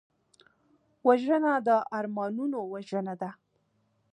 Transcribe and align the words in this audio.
وژنه 1.07 1.53
د 1.67 1.69
ارمانونو 1.97 2.57
وژنه 2.73 3.13
ده 3.21 3.29